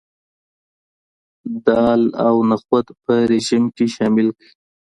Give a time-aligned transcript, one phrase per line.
[1.65, 4.49] دالونه او نخود په رژیم کې شامل کړئ.